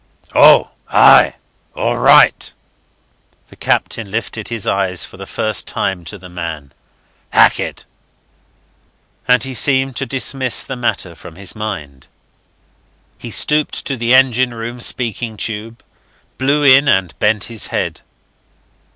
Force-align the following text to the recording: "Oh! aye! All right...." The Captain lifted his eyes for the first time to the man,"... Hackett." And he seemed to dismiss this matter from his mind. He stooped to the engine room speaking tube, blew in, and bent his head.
"Oh! 0.33 0.71
aye! 0.89 1.35
All 1.75 1.99
right...." 1.99 2.51
The 3.51 3.55
Captain 3.55 4.09
lifted 4.09 4.47
his 4.47 4.65
eyes 4.65 5.05
for 5.05 5.17
the 5.17 5.27
first 5.27 5.67
time 5.67 6.05
to 6.05 6.17
the 6.17 6.27
man,"... 6.27 6.71
Hackett." 7.39 7.85
And 9.27 9.43
he 9.43 9.53
seemed 9.53 9.95
to 9.97 10.07
dismiss 10.07 10.63
this 10.63 10.75
matter 10.75 11.13
from 11.13 11.35
his 11.35 11.55
mind. 11.55 12.07
He 13.19 13.29
stooped 13.29 13.85
to 13.85 13.95
the 13.95 14.11
engine 14.15 14.55
room 14.55 14.79
speaking 14.79 15.37
tube, 15.37 15.83
blew 16.39 16.63
in, 16.63 16.87
and 16.87 17.13
bent 17.19 17.43
his 17.43 17.67
head. 17.67 18.01